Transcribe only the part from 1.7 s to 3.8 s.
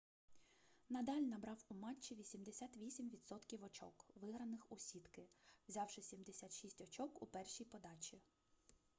матчі 88%